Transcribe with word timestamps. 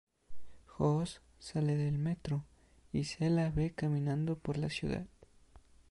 Joss 0.65 1.21
sale 1.37 1.75
del 1.75 1.99
metro, 1.99 2.43
y 2.91 3.03
se 3.03 3.29
la 3.29 3.51
ve 3.51 3.71
caminando 3.75 4.35
por 4.35 4.57
la 4.57 4.71
ciudad. 4.71 5.05